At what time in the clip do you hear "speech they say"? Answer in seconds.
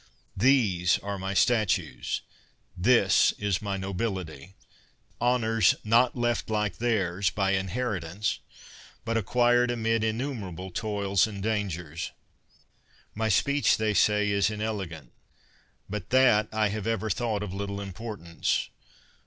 13.29-14.31